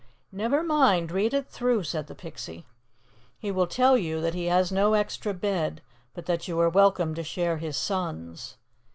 "Never 0.31 0.63
mind. 0.63 1.11
Read 1.11 1.31
it 1.31 1.45
through," 1.47 1.83
said 1.83 2.07
the 2.07 2.15
Pixie. 2.15 2.65
"'He 3.37 3.51
will 3.51 3.67
tell 3.67 3.95
you 3.95 4.19
that 4.19 4.33
he 4.33 4.45
has 4.45 4.71
no 4.71 4.95
extra 4.95 5.31
bed, 5.31 5.83
but 6.15 6.25
that 6.25 6.47
you 6.47 6.59
are 6.59 6.69
welcome 6.71 7.13
to 7.13 7.23
share 7.23 7.57
his 7.57 7.77
son's. 7.77 8.57